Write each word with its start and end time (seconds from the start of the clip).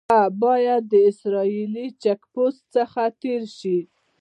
هغه 0.09 0.21
باید 0.43 0.83
د 0.91 0.93
اسرائیلي 1.11 1.87
چیک 2.03 2.21
پوسټ 2.33 2.63
څخه 2.75 3.01
تېر 3.21 3.41
شي. 3.57 3.77